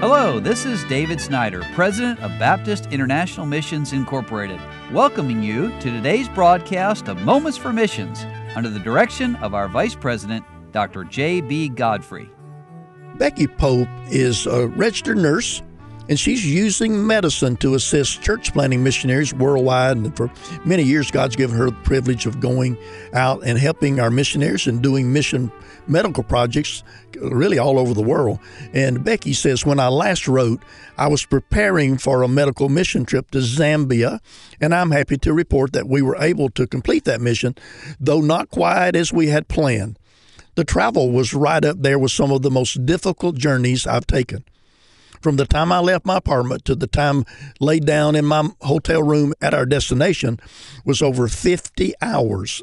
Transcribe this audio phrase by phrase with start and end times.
[0.00, 4.58] Hello, this is David Snyder, President of Baptist International Missions Incorporated,
[4.92, 8.24] welcoming you to today's broadcast of Moments for Missions
[8.56, 10.42] under the direction of our Vice President,
[10.72, 11.04] Dr.
[11.04, 11.68] J.B.
[11.68, 12.30] Godfrey.
[13.16, 15.60] Becky Pope is a registered nurse
[16.10, 19.96] and she's using medicine to assist church planting missionaries worldwide.
[19.96, 20.28] And for
[20.64, 22.76] many years, God's given her the privilege of going
[23.14, 25.52] out and helping our missionaries and doing mission
[25.86, 26.82] medical projects
[27.14, 28.40] really all over the world.
[28.72, 30.60] And Becky says, When I last wrote,
[30.98, 34.18] I was preparing for a medical mission trip to Zambia,
[34.60, 37.54] and I'm happy to report that we were able to complete that mission,
[38.00, 39.96] though not quite as we had planned.
[40.56, 44.44] The travel was right up there with some of the most difficult journeys I've taken.
[45.20, 47.24] From the time I left my apartment to the time
[47.60, 50.40] laid down in my hotel room at our destination
[50.84, 52.62] was over 50 hours.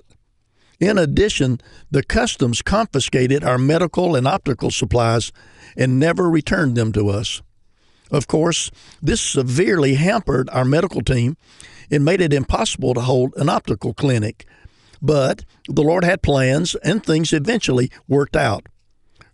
[0.79, 5.31] In addition, the customs confiscated our medical and optical supplies
[5.75, 7.41] and never returned them to us.
[8.11, 11.35] Of course, this severely hampered our medical team
[11.91, 14.45] and made it impossible to hold an optical clinic.
[15.01, 18.67] But the Lord had plans, and things eventually worked out.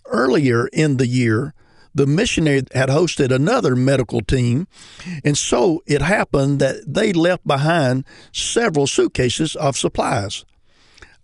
[0.06, 1.54] Earlier in the year,
[1.94, 4.68] the missionary had hosted another medical team,
[5.24, 10.46] and so it happened that they left behind several suitcases of supplies.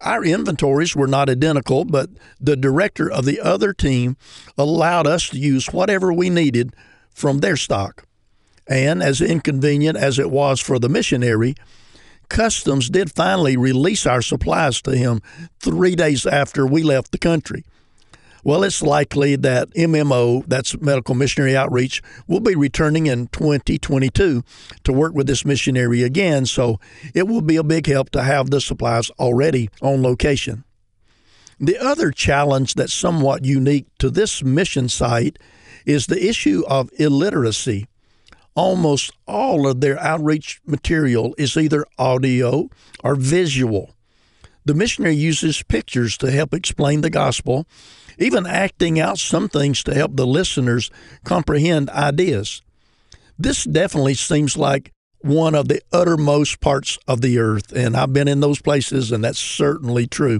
[0.02, 4.16] Our inventories were not identical, but the director of the other team
[4.58, 6.73] allowed us to use whatever we needed
[7.14, 8.06] from their stock.
[8.67, 11.56] And as inconvenient as it was for the missionary,
[12.30, 15.22] Customs did finally release our supplies to him
[15.59, 17.66] three days after we left the country.
[18.44, 24.44] Well, it's likely that MMO, that's Medical Missionary Outreach, will be returning in 2022
[24.84, 26.45] to work with this missionary again.
[26.45, 26.80] So
[27.14, 30.64] it will be a big help to have the supplies already on location.
[31.60, 35.38] The other challenge that's somewhat unique to this mission site
[35.86, 37.88] is the issue of illiteracy.
[38.56, 42.70] Almost all of their outreach material is either audio
[43.04, 43.94] or visual.
[44.69, 47.65] The missionary uses pictures to help explain the gospel,
[48.19, 50.91] even acting out some things to help the listeners
[51.23, 52.61] comprehend ideas.
[53.39, 54.91] This definitely seems like
[55.21, 59.23] one of the uttermost parts of the earth, and I've been in those places, and
[59.23, 60.39] that's certainly true.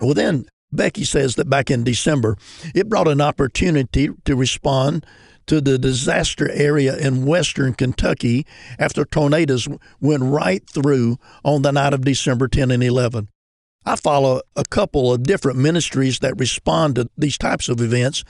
[0.00, 2.36] Well, then Becky says that back in December,
[2.72, 5.04] it brought an opportunity to respond
[5.48, 8.46] to the disaster area in western Kentucky
[8.78, 9.68] after tornadoes
[10.00, 13.28] went right through on the night of December 10 and 11.
[13.84, 18.22] I follow a couple of different ministries that respond to these types of events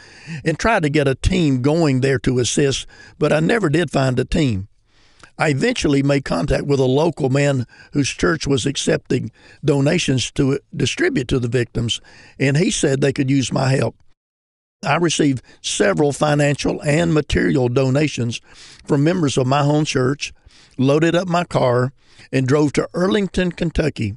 [0.44, 2.86] and try to get a team going there to assist,
[3.18, 4.68] but I never did find a team.
[5.36, 9.30] I eventually made contact with a local man whose church was accepting
[9.64, 12.00] donations to distribute to the victims,
[12.38, 13.96] and he said they could use my help.
[14.84, 18.40] I received several financial and material donations
[18.86, 20.32] from members of my home church,
[20.76, 21.92] loaded up my car,
[22.32, 24.16] and drove to Arlington, Kentucky.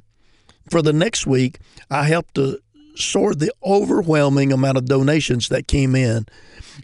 [0.70, 1.58] For the next week,
[1.90, 2.60] I helped to
[2.94, 6.26] sort the overwhelming amount of donations that came in.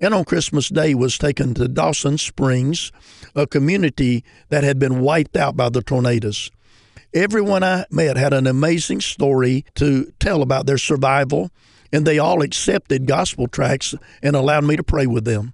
[0.00, 2.90] And on Christmas Day was taken to Dawson Springs,
[3.36, 6.50] a community that had been wiped out by the tornadoes.
[7.14, 11.50] Everyone I met had an amazing story to tell about their survival
[11.92, 15.52] and they all accepted gospel tracts and allowed me to pray with them.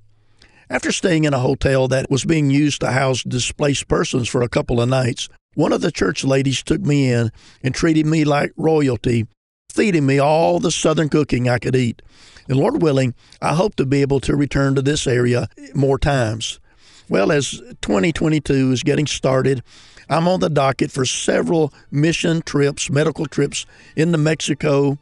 [0.70, 4.48] After staying in a hotel that was being used to house displaced persons for a
[4.48, 7.30] couple of nights, one of the church ladies took me in
[7.62, 9.26] and treated me like royalty,
[9.70, 12.02] feeding me all the southern cooking I could eat.
[12.48, 16.60] And Lord willing, I hope to be able to return to this area more times.
[17.08, 17.50] Well, as
[17.82, 19.62] 2022 is getting started,
[20.08, 23.66] I'm on the docket for several mission trips, medical trips
[23.96, 24.98] into Mexico,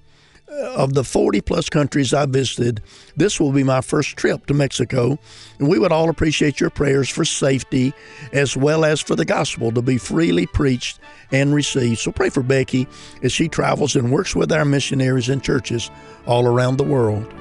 [0.61, 2.83] of the 40 plus countries I visited,
[3.17, 5.19] this will be my first trip to Mexico.
[5.59, 7.93] And we would all appreciate your prayers for safety
[8.33, 10.99] as well as for the gospel to be freely preached
[11.31, 12.01] and received.
[12.01, 12.87] So pray for Becky
[13.23, 15.91] as she travels and works with our missionaries and churches
[16.27, 17.33] all around the world.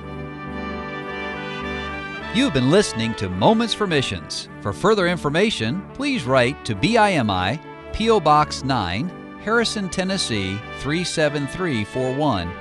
[2.34, 4.47] You've been listening to Moments for Missions.
[4.62, 7.59] For further information, please write to BIMI,
[7.91, 8.22] P.O.
[8.22, 12.60] Box 9, Harrison, Tennessee 37341